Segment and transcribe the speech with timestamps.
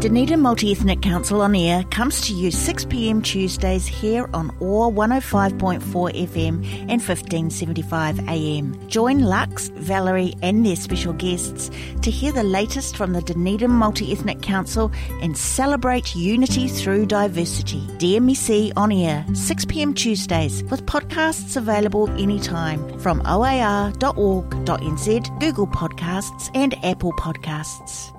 [0.00, 5.80] Dunedin Multi Ethnic Council on Air comes to you 6pm Tuesdays here on OAR 105.4
[5.80, 8.86] FM and 1575am.
[8.86, 14.12] Join Lux, Valerie, and their special guests to hear the latest from the Dunedin Multi
[14.12, 17.80] Ethnic Council and celebrate unity through diversity.
[17.98, 23.90] DMEC on Air, 6pm Tuesdays, with podcasts available anytime from oar.org.nz,
[25.40, 28.14] Google Podcasts, and Apple Podcasts.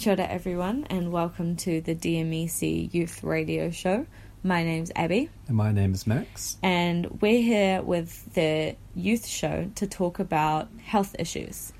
[0.00, 4.06] Kia ora everyone and welcome to the DMEC Youth Radio Show.
[4.42, 6.56] My name's Abby And my name is Max.
[6.62, 11.74] and we're here with the youth show to talk about health issues.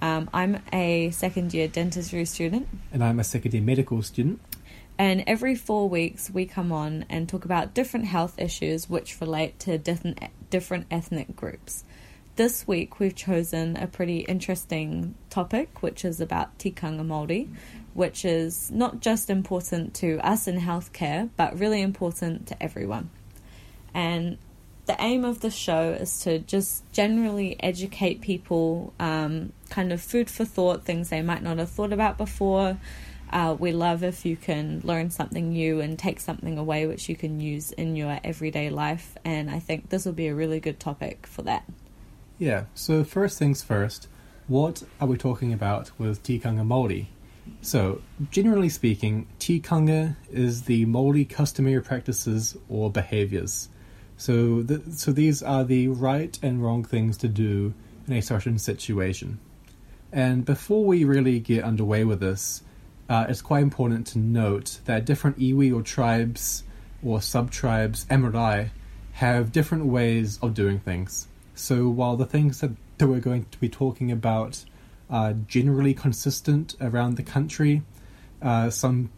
[0.00, 4.40] Um, I'm a second year dentistry student And I'm a second year medical student.
[4.98, 9.58] and every four weeks we come on and talk about different health issues which relate
[9.60, 11.84] to different different ethnic groups.
[12.38, 17.48] This week we've chosen a pretty interesting topic, which is about tikanga Māori,
[17.94, 23.10] which is not just important to us in healthcare, but really important to everyone.
[23.92, 24.38] And
[24.86, 30.30] the aim of the show is to just generally educate people, um, kind of food
[30.30, 32.78] for thought, things they might not have thought about before.
[33.32, 37.16] Uh, we love if you can learn something new and take something away which you
[37.16, 39.18] can use in your everyday life.
[39.24, 41.64] And I think this will be a really good topic for that.
[42.38, 44.06] Yeah, so first things first,
[44.46, 47.06] what are we talking about with tikanga Māori?
[47.62, 53.70] So, generally speaking, tikanga is the Māori customary practices or behaviors.
[54.16, 57.74] So, th- so these are the right and wrong things to do
[58.06, 59.40] in a certain situation.
[60.12, 62.62] And before we really get underway with this,
[63.08, 66.62] uh, it's quite important to note that different iwi or tribes
[67.02, 68.70] or sub-tribes, emirai,
[69.14, 71.26] have different ways of doing things.
[71.58, 72.70] So while the things that,
[73.00, 74.64] we're going to be talking about
[75.10, 77.82] are generally consistent around the country,
[78.40, 79.10] uh, some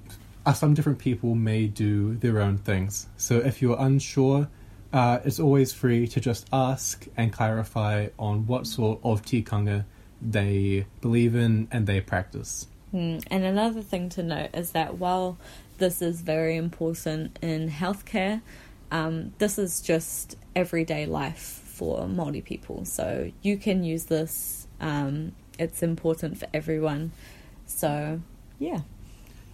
[0.46, 3.06] uh, some different people may do their own things.
[3.18, 4.48] So if you're unsure,
[4.92, 9.84] uh, it's always free to just ask and clarify on what sort of tikanga
[10.22, 12.66] they believe in and they practice.
[12.94, 15.36] Mm, And another thing to note is that while
[15.76, 18.40] this is very important in healthcare,
[18.90, 22.84] um, this is just everyday life for Māori people.
[22.84, 24.66] So you can use this.
[24.82, 27.12] Um, it's important for everyone.
[27.64, 28.20] So
[28.58, 28.80] yeah.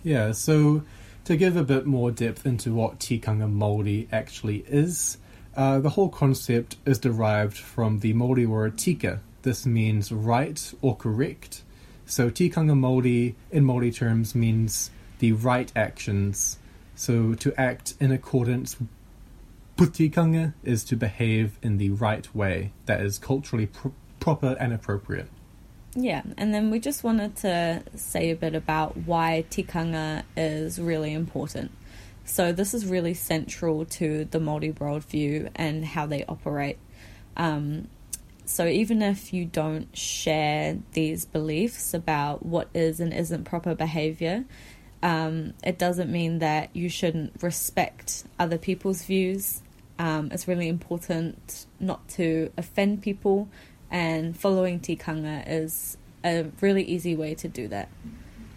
[0.02, 0.82] Yeah, so
[1.24, 5.18] to give a bit more depth into what tikanga Māori actually is,
[5.56, 9.20] uh, the whole concept is derived from the Māori word tika.
[9.42, 11.62] This means right or correct.
[12.06, 16.58] So tikanga Māori, in Māori terms, means the right actions.
[16.96, 18.74] So to act in accordance
[19.78, 23.88] with tikanga is to behave in the right way that is culturally pr-
[24.20, 25.28] proper and appropriate.
[25.94, 31.12] Yeah, and then we just wanted to say a bit about why tikanga is really
[31.12, 31.70] important.
[32.24, 36.78] So this is really central to the Māori worldview and how they operate.
[37.36, 37.88] Um,
[38.44, 44.44] so even if you don't share these beliefs about what is and isn't proper behavior,
[45.02, 49.62] um, it doesn't mean that you shouldn't respect other people's views.
[49.98, 53.48] Um, it's really important not to offend people,
[53.90, 57.88] and following tikanga is a really easy way to do that.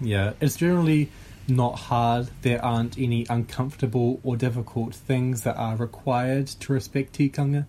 [0.01, 1.09] Yeah, it's generally
[1.47, 2.29] not hard.
[2.41, 7.65] There aren't any uncomfortable or difficult things that are required to respect tikanga.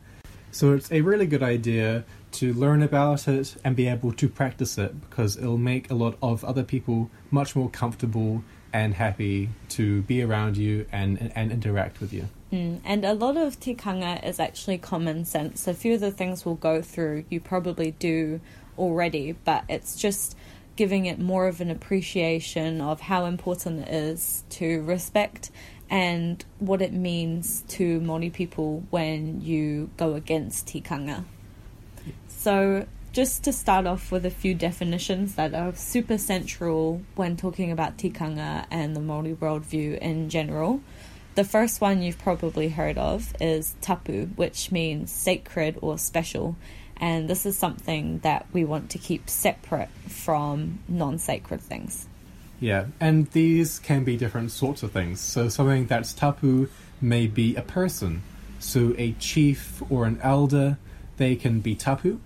[0.52, 4.78] So it's a really good idea to learn about it and be able to practice
[4.78, 8.42] it because it'll make a lot of other people much more comfortable
[8.72, 12.28] and happy to be around you and, and interact with you.
[12.52, 15.66] Mm, and a lot of tikanga is actually common sense.
[15.66, 18.40] A few of the things we'll go through you probably do
[18.78, 20.36] already, but it's just
[20.76, 25.50] giving it more of an appreciation of how important it is to respect
[25.90, 31.24] and what it means to Māori people when you go against tikanga.
[32.28, 37.72] So, just to start off with a few definitions that are super central when talking
[37.72, 40.80] about tikanga and the Māori worldview in general.
[41.34, 46.56] The first one you've probably heard of is tapu, which means sacred or special,
[46.96, 52.06] and this is something that we want to keep separate from non sacred things.
[52.60, 55.18] Yeah, and these can be different sorts of things.
[55.20, 56.68] So something that's tapu
[57.00, 58.22] may be a person.
[58.58, 60.78] So a chief or an elder,
[61.16, 62.20] they can be tapu,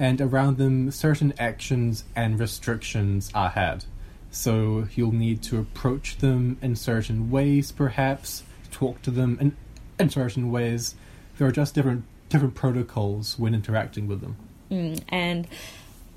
[0.00, 3.84] and around them certain actions and restrictions are had.
[4.30, 9.56] So you'll need to approach them in certain ways, perhaps, talk to them in,
[9.98, 10.94] in certain ways.
[11.36, 14.36] There are just different different protocols when interacting with them.
[14.70, 15.48] Mm, and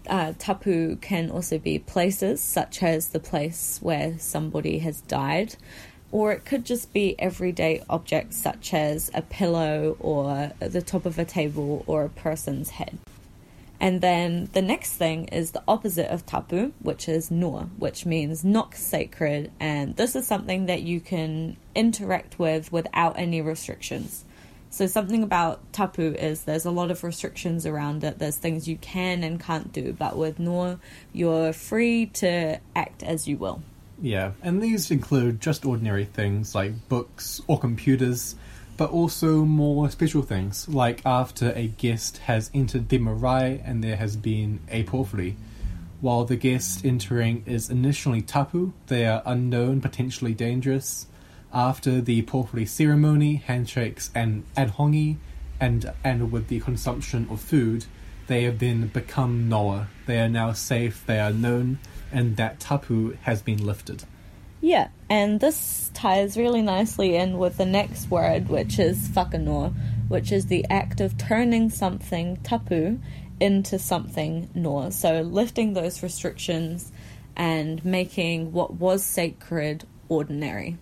[0.07, 5.55] uh, tapu can also be places, such as the place where somebody has died,
[6.11, 11.17] or it could just be everyday objects, such as a pillow or the top of
[11.17, 12.99] a table or a person's head.
[13.83, 18.41] And then the next thing is the opposite of tapu, which is noa, which means
[18.45, 19.51] not sacred.
[19.59, 24.23] And this is something that you can interact with without any restrictions.
[24.69, 28.19] So, something about tapu is there's a lot of restrictions around it.
[28.19, 29.91] There's things you can and can't do.
[29.91, 30.79] But with noa,
[31.11, 33.63] you're free to act as you will.
[34.01, 38.35] Yeah, and these include just ordinary things like books or computers,
[38.77, 43.97] but also more special things, like after a guest has entered the marae and there
[43.97, 45.35] has been a pōwhiri.
[46.01, 51.07] While the guest entering is initially tapu, they are unknown, potentially dangerous.
[51.53, 55.17] After the pōwhiri ceremony, handshakes, and adhongi,
[55.59, 57.85] and and with the consumption of food,
[58.27, 59.87] they have then become noa.
[60.07, 61.05] They are now safe.
[61.05, 61.79] They are known,
[62.11, 64.03] and that tapu has been lifted.
[64.63, 69.73] Yeah, and this ties really nicely in with the next word, which is whakanoa,
[70.07, 72.97] which is the act of turning something tapu
[73.41, 74.93] into something noa.
[74.93, 76.93] So lifting those restrictions
[77.35, 80.77] and making what was sacred ordinary.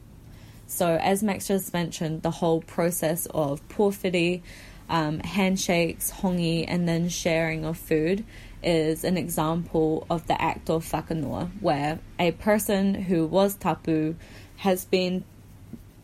[0.67, 4.43] So, as Max just mentioned, the whole process of pōwhiri,
[4.89, 8.25] um, handshakes, hongi, and then sharing of food
[8.63, 14.15] is an example of the act of whakanoa, where a person who was tapu
[14.57, 15.23] has been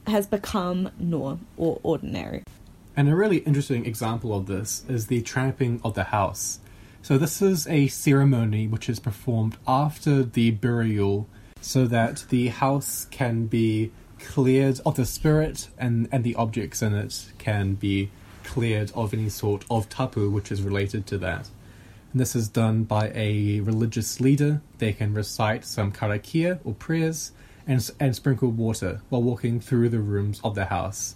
[0.07, 2.43] has become noa or ordinary.
[2.95, 6.59] And a really interesting example of this is the tramping of the house.
[7.01, 11.27] So this is a ceremony which is performed after the burial
[11.61, 16.95] so that the house can be cleared of the spirit and, and the objects in
[16.95, 18.09] it can be
[18.43, 21.49] cleared of any sort of tapu which is related to that.
[22.17, 24.61] This is done by a religious leader.
[24.79, 27.31] They can recite some karakia or prayers
[27.67, 31.15] and, and sprinkle water while walking through the rooms of the house.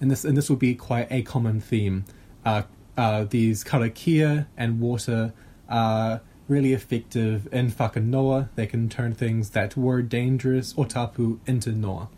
[0.00, 2.04] And this and this will be quite a common theme.
[2.44, 2.62] Uh,
[2.96, 5.32] uh, these karakia and water
[5.68, 8.48] are really effective in whakanoa.
[8.54, 12.08] They can turn things that were dangerous or tapu into noa.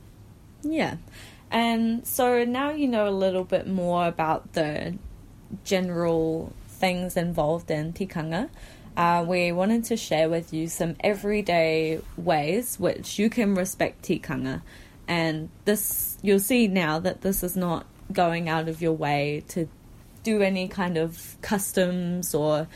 [0.62, 0.97] Yeah.
[1.50, 4.97] And so now you know a little bit more about the
[5.65, 8.49] general things involved in tikanga.
[8.97, 14.62] Uh, we wanted to share with you some everyday ways which you can respect tikanga.
[15.06, 19.69] And this, you'll see now that this is not going out of your way to
[20.23, 22.67] do any kind of customs or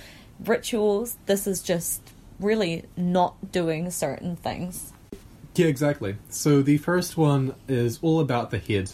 [0.44, 1.16] rituals.
[1.26, 2.00] This is just
[2.40, 4.92] really not doing certain things.
[5.54, 6.16] Yeah, exactly.
[6.30, 8.90] So the first one is all about the head.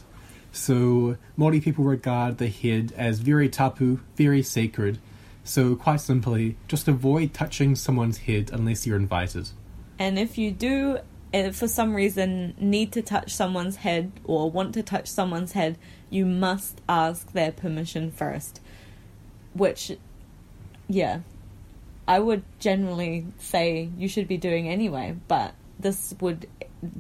[0.53, 4.99] So Māori people regard the head as very tapu, very sacred.
[5.45, 9.51] So quite simply, just avoid touching someone's head unless you're invited.
[9.99, 10.99] And if you do,
[11.33, 15.79] uh, for some reason, need to touch someone's head or want to touch someone's head,
[16.09, 18.61] you must ask their permission first.
[19.55, 19.93] Which,
[20.89, 21.21] yeah,
[22.07, 26.47] I would generally say you should be doing anyway, but this would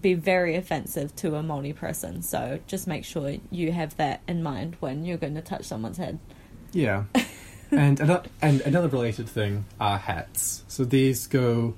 [0.01, 2.23] be very offensive to a Māori person.
[2.23, 5.97] So just make sure you have that in mind when you're going to touch someone's
[5.97, 6.19] head.
[6.73, 7.05] Yeah.
[7.71, 10.65] and another, and another related thing are hats.
[10.69, 11.75] So these go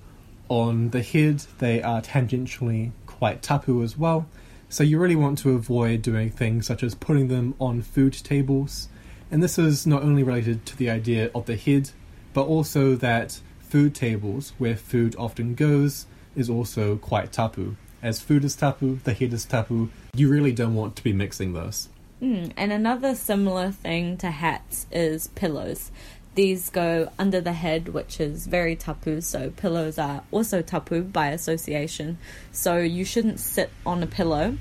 [0.49, 1.45] on the head.
[1.59, 4.27] They are tangentially quite tapu as well.
[4.69, 8.89] So you really want to avoid doing things such as putting them on food tables.
[9.31, 11.91] And this is not only related to the idea of the head,
[12.33, 17.77] but also that food tables, where food often goes, is also quite tapu.
[18.03, 19.91] As food is tapu, the head is tapu.
[20.15, 21.89] You really don't want to be mixing those.
[22.21, 25.91] Mm, and another similar thing to hats is pillows.
[26.35, 31.29] These go under the head, which is very tapu, so pillows are also tapu by
[31.29, 32.19] association.
[32.53, 34.57] So you shouldn't sit on a pillow.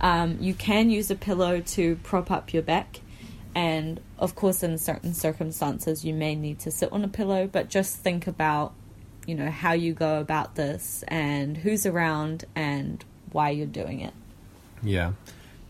[0.00, 3.00] Um, you can use a pillow to prop up your back,
[3.54, 7.68] and of course, in certain circumstances, you may need to sit on a pillow, but
[7.68, 8.72] just think about
[9.30, 14.12] you know how you go about this and who's around and why you're doing it.
[14.82, 15.12] Yeah.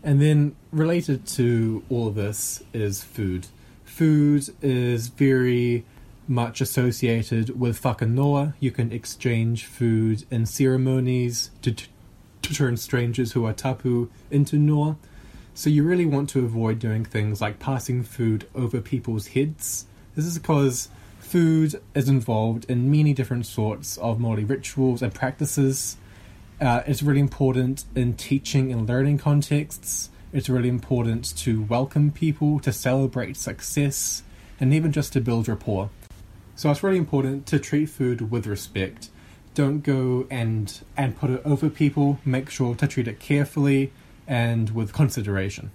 [0.01, 3.45] And then related to all of this is food.
[3.85, 5.85] Food is very
[6.27, 8.55] much associated with whakanoa.
[8.59, 11.85] You can exchange food in ceremonies to, to,
[12.41, 14.97] to turn strangers who are tapu into noa.
[15.53, 19.85] So you really want to avoid doing things like passing food over people's heads.
[20.15, 20.89] This is because
[21.31, 25.95] food is involved in many different sorts of Māori rituals and practices.
[26.59, 32.59] Uh, it's really important in teaching and learning contexts, It's really important to welcome people,
[32.59, 34.23] to celebrate success,
[34.59, 35.89] and even just to build rapport.
[36.57, 39.09] So it's really important to treat food with respect.
[39.53, 42.19] Don't go and and put it over people.
[42.25, 43.93] Make sure to treat it carefully
[44.27, 45.71] and with consideration.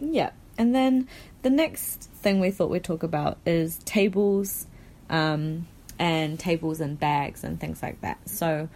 [0.00, 0.30] Yeah.
[0.56, 1.06] And then
[1.42, 4.66] the next thing we thought we'd talk about is tables
[5.10, 5.66] um,
[5.98, 8.18] and tables and bags and things like that.
[8.28, 8.68] So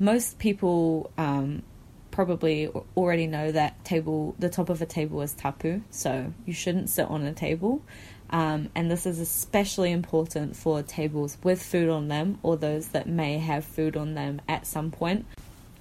[0.00, 1.62] most people um,
[2.10, 6.90] probably already know that table the top of a table is tapu, so you shouldn't
[6.90, 7.82] sit on a table.
[8.28, 13.06] Um, and this is especially important for tables with food on them or those that
[13.08, 15.26] may have food on them at some point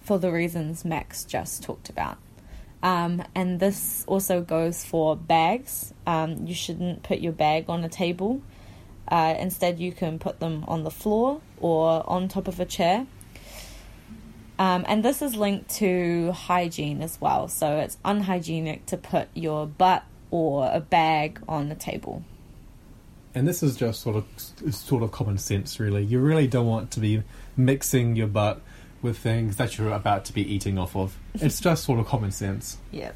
[0.04, 2.18] for the reasons Max just talked about.
[2.84, 5.92] Um, and this also goes for bags.
[6.06, 8.42] Um, you shouldn't put your bag on a table.
[9.08, 13.06] Uh, instead, you can put them on the floor or on top of a chair.
[14.58, 17.48] Um, and this is linked to hygiene as well.
[17.48, 22.24] So it's unhygienic to put your butt or a bag on the table.
[23.34, 26.04] And this is just sort of sort of common sense, really.
[26.04, 27.22] You really don't want to be
[27.58, 28.62] mixing your butt
[29.02, 31.18] with things that you're about to be eating off of.
[31.36, 32.78] It's just sort of common sense.
[32.92, 33.12] Yeah,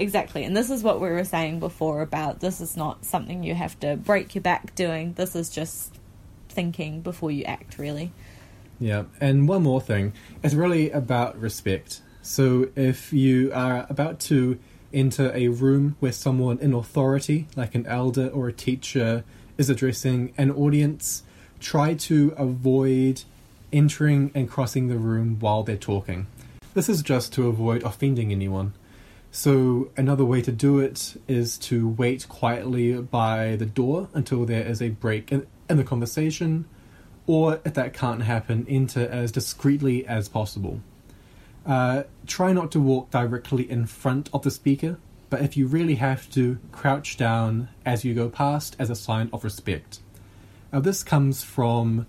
[0.00, 0.44] exactly.
[0.44, 3.78] And this is what we were saying before about this is not something you have
[3.80, 5.12] to break your back doing.
[5.14, 5.94] This is just
[6.48, 8.12] thinking before you act, really.
[8.78, 10.14] Yeah, and one more thing.
[10.42, 12.00] It's really about respect.
[12.22, 14.58] So if you are about to
[14.92, 19.24] enter a room where someone in authority, like an elder or a teacher,
[19.58, 21.22] is addressing an audience,
[21.60, 23.22] try to avoid
[23.72, 26.26] entering and crossing the room while they're talking.
[26.74, 28.72] This is just to avoid offending anyone.
[29.32, 34.66] So, another way to do it is to wait quietly by the door until there
[34.66, 36.64] is a break in, in the conversation,
[37.28, 40.80] or if that can't happen, enter as discreetly as possible.
[41.64, 45.94] Uh, try not to walk directly in front of the speaker, but if you really
[45.94, 50.00] have to, crouch down as you go past as a sign of respect.
[50.72, 52.06] Now, this comes from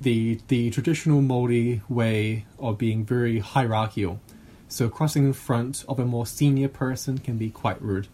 [0.00, 4.20] the the traditional Maori way of being very hierarchical.
[4.68, 8.08] So crossing in front of a more senior person can be quite rude.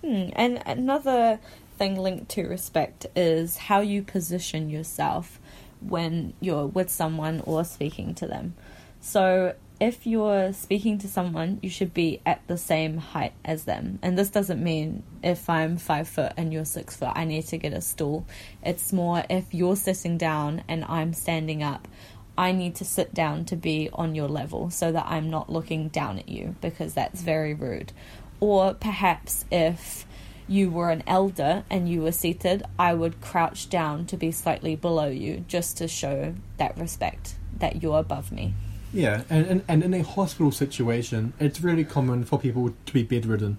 [0.00, 0.30] Hmm.
[0.34, 1.38] And another
[1.78, 5.40] thing linked to respect is how you position yourself
[5.80, 8.54] when you're with someone or speaking to them.
[9.00, 13.98] So if you're speaking to someone, you should be at the same height as them.
[14.00, 17.58] And this doesn't mean if I'm five foot and you're six foot, I need to
[17.58, 18.24] get a stool.
[18.62, 21.88] It's more if you're sitting down and I'm standing up,
[22.36, 25.88] I need to sit down to be on your level so that I'm not looking
[25.88, 27.24] down at you because that's mm.
[27.24, 27.92] very rude.
[28.40, 30.06] Or perhaps if
[30.48, 34.76] you were an elder and you were seated, I would crouch down to be slightly
[34.76, 38.54] below you just to show that respect that you're above me.
[38.92, 43.02] Yeah, and, and, and in a hospital situation, it's really common for people to be
[43.02, 43.56] bedridden.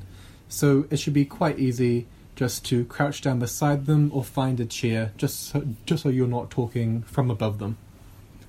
[0.48, 4.65] So it should be quite easy just to crouch down beside them or find a
[4.65, 7.77] chair just so, just so you're not talking from above them.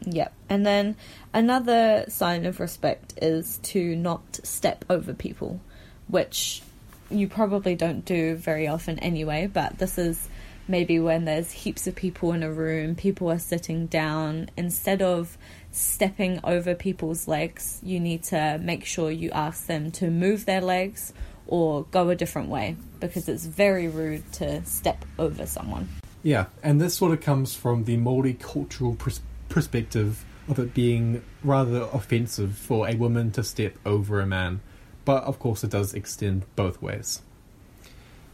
[0.06, 0.32] Yep.
[0.48, 0.96] And then
[1.32, 5.60] another sign of respect is to not step over people,
[6.08, 6.62] which
[7.10, 10.28] you probably don't do very often anyway, but this is
[10.66, 15.36] maybe when there's heaps of people in a room, people are sitting down, instead of
[15.70, 20.60] stepping over people's legs, you need to make sure you ask them to move their
[20.60, 21.12] legs
[21.46, 25.88] or go a different way because it's very rude to step over someone.
[26.22, 31.22] Yeah, and this sort of comes from the Maori cultural pers- perspective of it being
[31.42, 34.60] rather offensive for a woman to step over a man,
[35.04, 37.22] but of course it does extend both ways.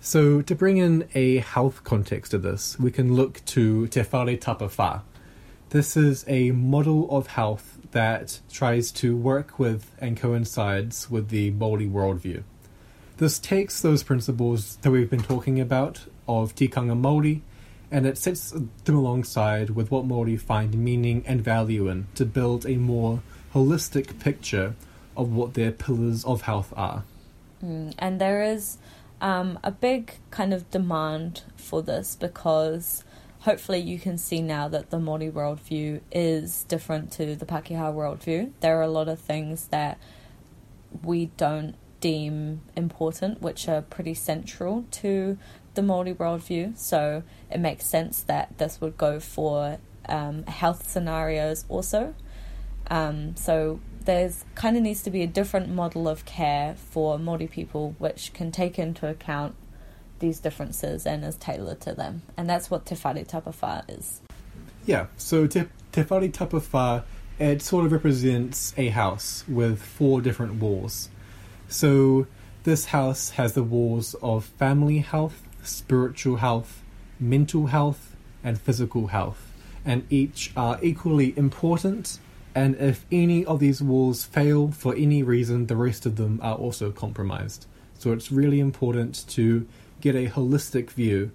[0.01, 5.03] So, to bring in a health context to this, we can look to Te Whare
[5.71, 11.53] this is a model of health that tries to work with and coincides with the
[11.53, 12.43] Māori worldview.
[13.19, 17.43] This takes those principles that we've been talking about of tikanga Māori
[17.91, 22.67] and it sets them alongside with what Māori find meaning and value in to build
[22.67, 23.23] a more
[23.55, 24.75] holistic picture
[25.17, 27.05] of what their pillars of health are.
[27.65, 28.79] Mm, and there is
[29.21, 33.05] um, a big kind of demand for this because
[33.41, 38.53] hopefully you can see now that the Māori worldview is different to the Pākehā worldview.
[38.61, 39.99] There are a lot of things that
[41.03, 45.39] we don't deem important, which are pretty central to
[45.75, 46.77] the Māori worldview.
[46.77, 52.15] So it makes sense that this would go for um, health scenarios also.
[52.91, 57.51] Um, so there's kind of needs to be a different model of care for Māori
[57.51, 59.55] people, which can take into account
[60.19, 62.23] these differences and is tailored to them.
[62.37, 64.21] And that's what Te Whare Tapa Whā is.
[64.85, 67.05] Yeah, so Te, Te Whare
[67.39, 71.09] it sort of represents a house with four different walls.
[71.69, 72.27] So
[72.63, 76.83] This house has the walls of family health, spiritual health,
[77.19, 79.53] mental health, and physical health,
[79.85, 82.19] and each are equally important.
[82.55, 86.57] And if any of these walls fail for any reason, the rest of them are
[86.57, 87.67] also compromised.
[87.99, 89.67] So it's really important to
[90.01, 91.31] get a holistic view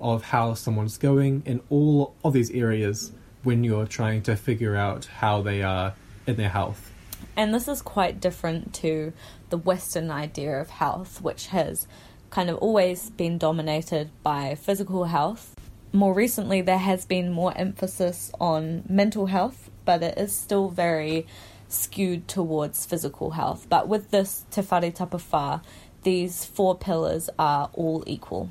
[0.00, 5.06] of how someone's going in all of these areas when you're trying to figure out
[5.06, 5.94] how they are
[6.26, 6.90] in their health.
[7.36, 9.12] And this is quite different to
[9.50, 11.86] the Western idea of health, which has
[12.30, 15.54] kind of always been dominated by physical health.
[15.92, 21.26] More recently, there has been more emphasis on mental health, but it is still very
[21.68, 23.66] skewed towards physical health.
[23.68, 25.60] But with this Te Whare
[26.02, 28.50] these four pillars are all equal.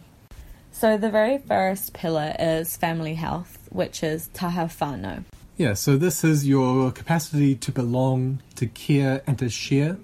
[0.72, 5.26] So the very first pillar is family health, which is taha whānau.
[5.58, 9.98] Yeah, so this is your capacity to belong, to care, and to share,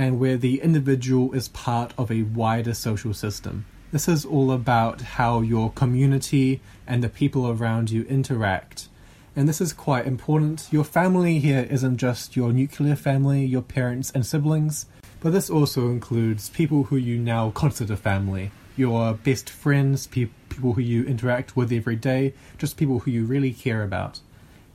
[0.00, 3.66] and where the individual is part of a wider social system.
[3.92, 8.88] This is all about how your community and the people around you interact.
[9.36, 10.68] And this is quite important.
[10.70, 14.86] Your family here isn't just your nuclear family, your parents and siblings,
[15.20, 20.72] but this also includes people who you now consider family your best friends, pe- people
[20.72, 24.20] who you interact with every day, just people who you really care about.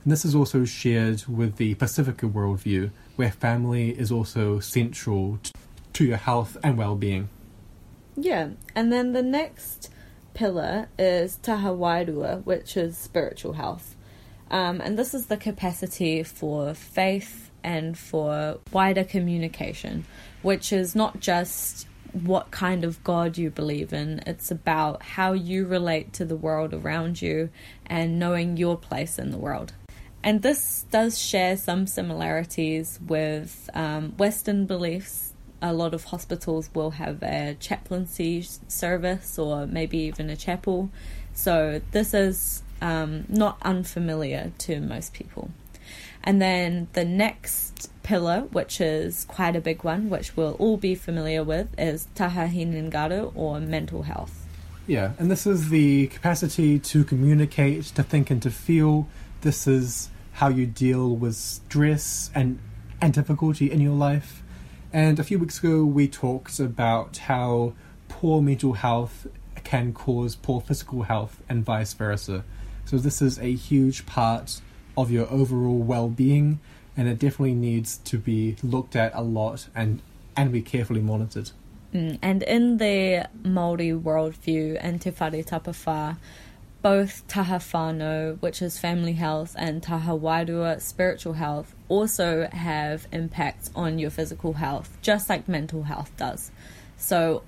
[0.06, 5.40] And this is also shared with the Pacifica worldview, where family is also central
[5.94, 7.28] to your health and well being.
[8.16, 9.92] Yeah, and then the next
[10.36, 13.96] pillar is taha wairua, which is spiritual health.
[14.52, 20.06] Um, and this is the capacity for faith and for wider communication,
[20.44, 24.22] which is not just what kind of God you believe in.
[24.28, 27.50] It's about how you relate to the world around you
[27.88, 29.74] and knowing your place in the world.
[30.26, 35.34] And this does share some similarities with um, Western beliefs.
[35.62, 40.90] A lot of hospitals will have a chaplaincy service or maybe even a chapel.
[41.36, 45.52] So this is um, not unfamiliar to most people.
[46.24, 50.96] And then the next pillar, which is quite a big one, which we'll all be
[50.96, 54.48] familiar with, is taha hinengaro or mental health.
[54.88, 59.08] Yeah, and this is the capacity to communicate, to think, and to feel.
[59.42, 62.60] This is how you deal with stress and,
[63.02, 64.44] and difficulty in your life.
[64.94, 67.74] And a few weeks ago, we talked about how
[68.08, 69.28] poor mental health
[69.64, 72.44] can cause poor physical health and vice versa.
[72.86, 74.62] So, this is a huge part
[74.96, 76.60] of your overall well being
[76.98, 80.02] and it definitely needs to be looked at a lot and
[80.38, 81.52] and be carefully monitored.
[81.94, 86.18] Mm, and in the Maori worldview and Te Whare Tapa Whā,
[86.86, 93.72] both taha whānau, which is family health, and taha wairua, spiritual health, also have impacts
[93.76, 96.52] on your physical health, just like mental health does.
[96.96, 97.42] So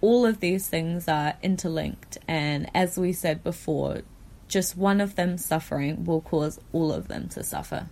[0.00, 4.02] all of these things are interlinked, and as we said before,
[4.46, 7.88] just one of them suffering will cause all of them to suffer.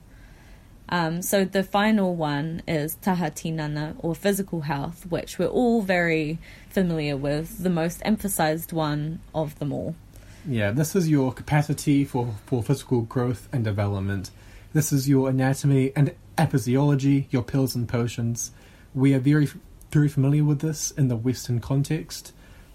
[0.89, 6.39] Um, so the final one is taha tinana or physical health, which we're all very
[6.69, 9.97] familiar with, the most emphasized one of them all.
[10.45, 14.33] Yeah, this is your capacity for, for physical growth and development.
[14.73, 18.51] This is your anatomy and, and physiology, your pills and potions.
[18.93, 19.49] We are very
[19.93, 22.33] very familiar with this in the Western context,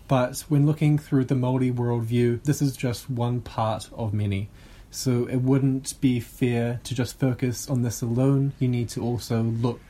[0.08, 4.50] but when looking through the Maori worldview, this is just one part of many.
[4.92, 8.54] So it wouldn't be fair to just focus on this alone.
[8.60, 9.82] You need to also look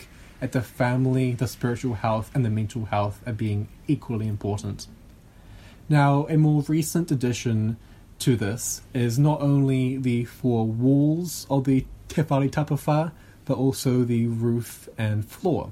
[0.41, 4.87] at the family, the spiritual health, and the mental health as being equally important.
[5.89, 7.77] Now, a more recent addition
[8.19, 13.11] to this is not only the four walls of the Te Whare
[13.45, 15.71] but also the roof and floor.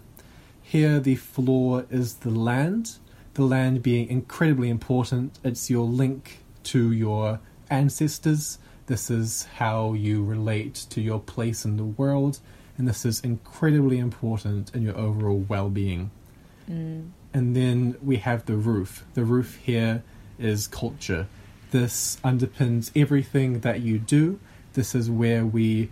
[0.61, 2.97] Here, the floor is the land,
[3.33, 5.37] the land being incredibly important.
[5.43, 11.77] It's your link to your ancestors, this is how you relate to your place in
[11.77, 12.39] the world,
[12.77, 16.11] and this is incredibly important in your overall well being.
[16.69, 17.09] Mm.
[17.35, 19.03] And then we have the roof.
[19.13, 20.03] The roof here
[20.39, 21.27] is culture.
[21.71, 24.39] This underpins everything that you do.
[24.71, 25.89] This is where we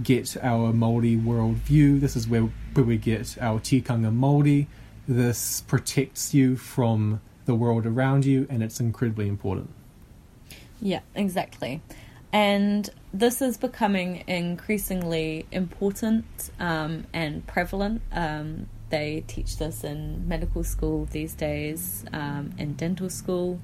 [0.00, 1.98] get our Māori worldview.
[1.98, 4.68] This is where, where we get our tikanga Māori.
[5.08, 9.70] This protects you from the world around you, and it's incredibly important.
[10.80, 11.82] Yeah, exactly.
[12.32, 16.24] And this is becoming increasingly important
[16.60, 18.00] um, and prevalent.
[18.12, 23.60] Um, they teach this in medical school these days, um, in dental school,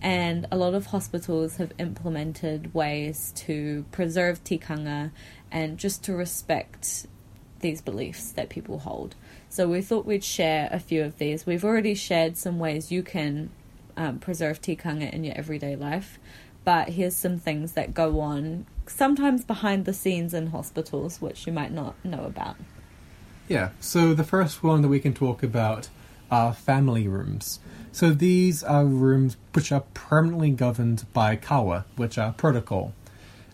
[0.00, 5.10] and a lot of hospitals have implemented ways to preserve tikanga
[5.50, 7.06] and just to respect
[7.60, 9.14] these beliefs that people hold.
[9.48, 11.46] So we thought we'd share a few of these.
[11.46, 13.50] We've already shared some ways you can
[13.96, 16.18] um, preserve tikanga in your everyday life,
[16.64, 21.52] but here's some things that go on sometimes behind the scenes in hospitals, which you
[21.52, 22.56] might not know about.
[23.46, 25.88] Yeah, so the first one that we can talk about
[26.30, 27.60] are family rooms.
[27.92, 32.94] So these are rooms which are permanently governed by kawa, which are protocol.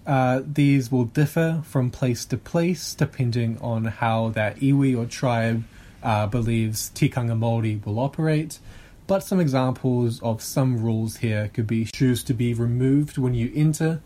[0.06, 5.64] Uh, these will differ from place to place depending on how that iwi or tribe
[6.02, 8.60] uh, believes tikanga Māori will operate.
[9.06, 13.50] But some examples of some rules here could be shoes to be removed when you
[13.54, 14.00] enter,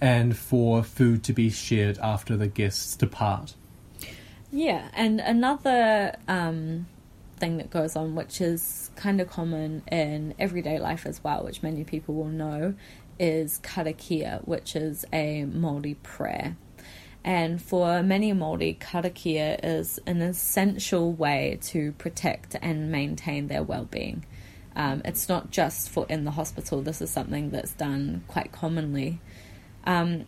[0.00, 3.54] and for food to be shared after the guests depart.
[4.56, 6.86] Yeah, and another um,
[7.38, 11.60] thing that goes on, which is kind of common in everyday life as well, which
[11.64, 12.74] many people will know,
[13.18, 16.56] is karakia, which is a Māori prayer.
[17.24, 24.24] And for many Māori, karakia is an essential way to protect and maintain their well-being.
[24.76, 26.80] Um, it's not just for in the hospital.
[26.80, 29.20] This is something that's done quite commonly,
[29.84, 30.26] um,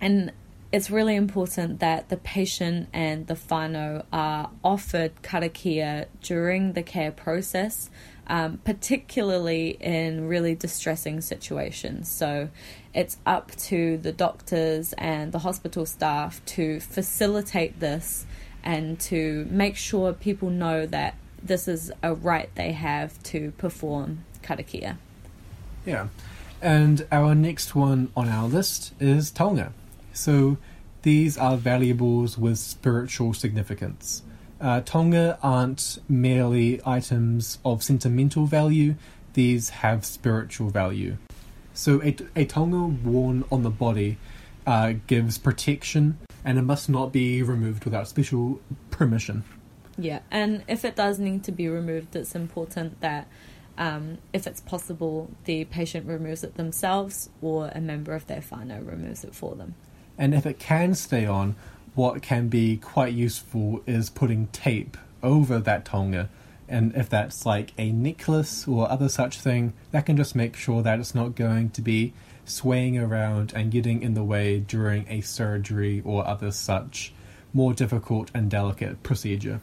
[0.00, 0.32] and
[0.74, 7.12] it's really important that the patient and the whānau are offered karakia during the care
[7.12, 7.90] process,
[8.26, 12.08] um, particularly in really distressing situations.
[12.08, 12.48] So
[12.92, 18.26] it's up to the doctors and the hospital staff to facilitate this
[18.64, 24.24] and to make sure people know that this is a right they have to perform
[24.42, 24.96] karakia.
[25.86, 26.08] Yeah.
[26.60, 29.70] And our next one on our list is taonga.
[30.14, 30.56] So
[31.02, 34.22] these are valuables with spiritual significance.
[34.60, 38.94] Uh, taonga aren't merely items of sentimental value,
[39.34, 41.18] these have spiritual value.
[41.74, 44.16] So a, a taonga worn on the body
[44.66, 49.44] uh, gives protection and it must not be removed without special permission.
[49.98, 53.28] Yeah, and if it does need to be removed, it's important that
[53.76, 58.86] um, if it's possible, the patient removes it themselves or a member of their whānau
[58.86, 59.74] removes it for them.
[60.18, 61.56] And if it can stay on,
[61.94, 66.28] what can be quite useful is putting tape over that taonga.
[66.68, 70.82] And if that's like a necklace or other such thing, that can just make sure
[70.82, 72.12] that it's not going to be
[72.44, 77.12] swaying around and getting in the way during a surgery or other such
[77.52, 79.60] more difficult and delicate procedure.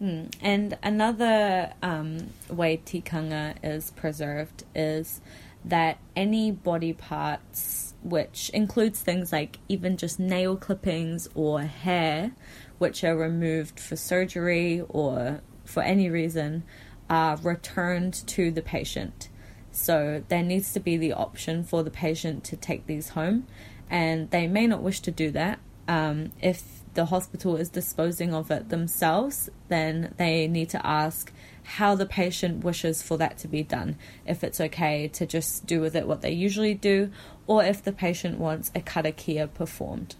[0.00, 0.34] Mm.
[0.40, 5.20] And another um, way tikanga is preserved is
[5.64, 12.32] that any body parts, which includes things like even just nail clippings or hair,
[12.78, 16.64] which are removed for surgery or for any reason,
[17.08, 19.28] are returned to the patient.
[19.70, 23.46] So there needs to be the option for the patient to take these home,
[23.88, 25.58] and they may not wish to do that.
[25.88, 31.94] Um, if the hospital is disposing of it themselves, then they need to ask how
[31.94, 33.96] the patient wishes for that to be done.
[34.26, 37.10] If it's okay to just do with it what they usually do,
[37.46, 40.16] or if the patient wants a karakia performed.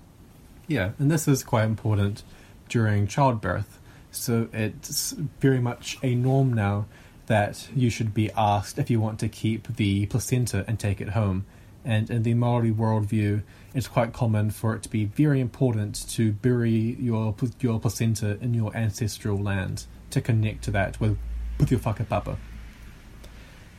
[0.67, 2.23] Yeah, and this is quite important
[2.69, 3.79] during childbirth.
[4.11, 6.87] So it's very much a norm now
[7.27, 11.11] that you should be asked if you want to keep the placenta and take it
[11.11, 11.47] home.
[11.85, 13.43] And in the Maori worldview,
[13.75, 18.55] it's quite common for it to be very important to bury your your placenta in
[18.55, 21.19] your ancestral land to connect to that with
[21.59, 22.37] with your whakapapa.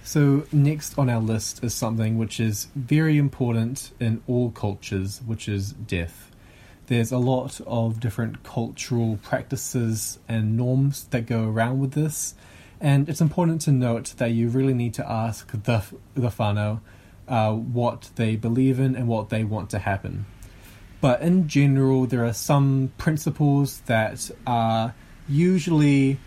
[0.04, 5.48] So next on our list is something which is very important in all cultures, which
[5.48, 6.30] is death.
[6.88, 12.36] There's a lot of different cultural practices and norms that go around with this,
[12.82, 15.82] and it's important to note that you really need to ask the
[16.16, 16.82] the whānau
[17.30, 20.26] uh, what they believe in and what they want to happen.
[21.00, 24.94] But in general, there are some principles that are
[25.28, 26.20] usually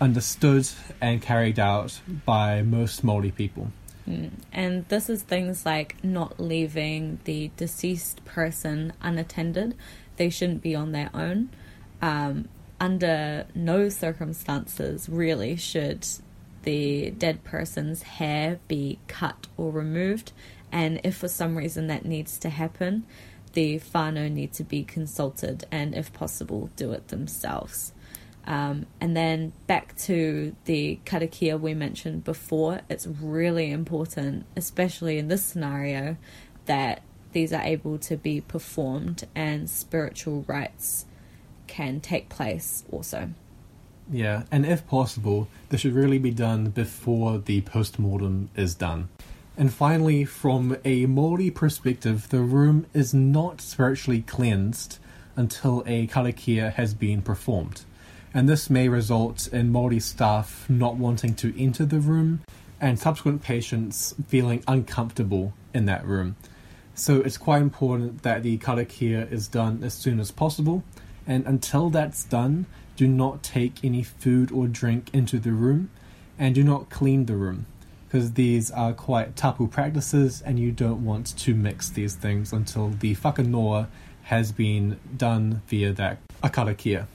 [0.00, 0.68] understood
[1.00, 3.70] and carried out by most Māori people.
[4.08, 4.30] Mm.
[4.52, 9.74] And this is things like not leaving the deceased person unattended.
[10.16, 11.50] They shouldn't be on their own.
[12.02, 12.48] Um,
[12.80, 16.06] under no circumstances, really, should
[16.64, 20.32] the dead person's hair be cut or removed,
[20.72, 23.06] and if for some reason that needs to happen,
[23.52, 27.92] the whānau need to be consulted and, if possible, do it themselves.
[28.46, 35.28] Um, and then back to the karakia we mentioned before, it's really important, especially in
[35.28, 36.16] this scenario,
[36.66, 37.02] that
[37.32, 41.06] these are able to be performed and spiritual rites
[41.66, 43.30] can take place also.
[44.10, 49.08] Yeah, and if possible, this should really be done before the post mortem is done.
[49.56, 54.98] And finally, from a Māori perspective, the room is not spiritually cleansed
[55.36, 57.82] until a karakia has been performed.
[58.34, 62.40] And this may result in Māori staff not wanting to enter the room
[62.80, 66.34] and subsequent patients feeling uncomfortable in that room.
[66.96, 70.82] So it's quite important that the karakia is done as soon as possible.
[71.28, 72.66] And until that's done,
[72.96, 75.90] do not take any food or drink into the room
[76.36, 77.66] and do not clean the room
[78.08, 82.88] because these are quite tapu practices and you don't want to mix these things until
[82.88, 83.88] the whakanoa
[84.24, 87.06] has been done via that akarakia.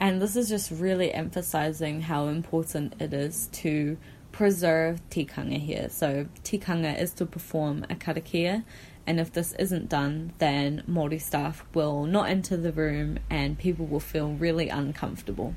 [0.00, 3.98] And this is just really emphasizing how important it is to
[4.32, 5.88] preserve tikanga here.
[5.88, 8.64] So tikanga is to perform a karakia
[9.08, 13.86] and if this isn't done, then Māori staff will not enter the room and people
[13.86, 15.54] will feel really uncomfortable.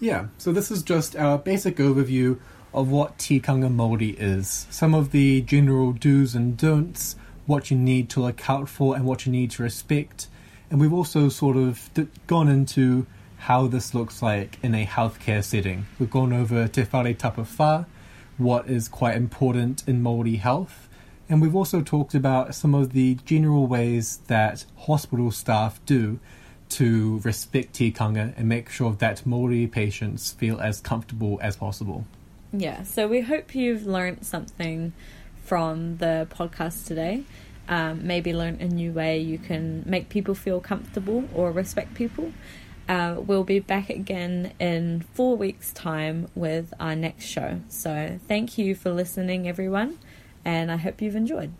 [0.00, 2.40] Yeah, so this is just our basic overview
[2.72, 4.66] of what tikanga Māori is.
[4.70, 9.04] Some of the general do's and don'ts, what you need to look out for and
[9.04, 10.28] what you need to respect.
[10.70, 11.90] And we've also sort of
[12.26, 13.06] gone into
[13.42, 15.84] how this looks like in a healthcare setting.
[15.98, 17.86] We've gone over Te Whare Tapa Whā,
[18.38, 20.88] what is quite important in Māori health,
[21.28, 26.20] and we've also talked about some of the general ways that hospital staff do
[26.68, 32.06] to respect tikanga and make sure that Māori patients feel as comfortable as possible.
[32.52, 34.92] Yeah, so we hope you've learned something
[35.44, 37.24] from the podcast today.
[37.68, 42.32] Um, maybe learn a new way you can make people feel comfortable or respect people.
[42.92, 47.60] Uh, we'll be back again in four weeks' time with our next show.
[47.68, 49.98] So, thank you for listening, everyone
[50.44, 51.52] and I hope you've enjoyed.